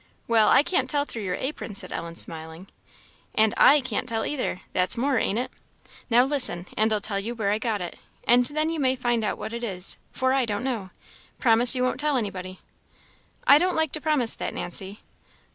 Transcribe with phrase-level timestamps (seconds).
[0.27, 2.65] "Well, I can't tell through your apron," said Ellen, smiling.
[3.35, 5.51] "And I can't tell either that's more, ain't it?
[6.09, 9.23] Now listen, and I'll tell you where I got it, and then you may find
[9.23, 10.89] out what it is, for I don't know.
[11.37, 12.59] Promise you won't tell anybody."
[13.45, 15.01] "I don't like to promise that, Nancy."